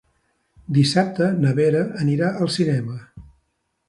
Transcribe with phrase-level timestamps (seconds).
[0.77, 2.97] Dissabte na Vera anirà al cinema.